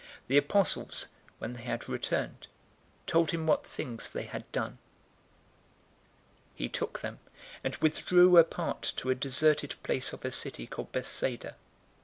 009:010 0.01 0.07
The 0.29 0.37
apostles, 0.37 1.07
when 1.37 1.53
they 1.53 1.61
had 1.61 1.87
returned, 1.87 2.47
told 3.05 3.29
him 3.29 3.45
what 3.45 3.67
things 3.67 4.09
they 4.09 4.23
had 4.23 4.51
done. 4.51 4.79
He 6.55 6.67
took 6.69 7.01
them, 7.01 7.19
and 7.63 7.75
withdrew 7.75 8.35
apart 8.39 8.93
to 8.95 9.11
a 9.11 9.13
deserted 9.13 9.75
place 9.83 10.11
of 10.11 10.25
a 10.25 10.31
city 10.31 10.65
called 10.65 10.91
Bethsaida. 10.91 11.55